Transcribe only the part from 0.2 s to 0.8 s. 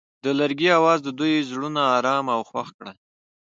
د لرګی